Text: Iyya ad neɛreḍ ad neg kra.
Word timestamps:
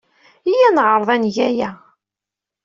Iyya 0.51 0.65
ad 0.69 0.73
neɛreḍ 0.75 1.09
ad 1.15 1.19
neg 1.19 1.33
kra. 1.35 1.69